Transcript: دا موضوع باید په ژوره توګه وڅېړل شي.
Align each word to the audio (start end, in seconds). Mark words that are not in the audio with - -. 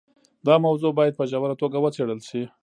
دا 0.47 0.55
موضوع 0.65 0.91
باید 0.97 1.17
په 1.19 1.23
ژوره 1.31 1.55
توګه 1.61 1.77
وڅېړل 1.79 2.19
شي. 2.29 2.43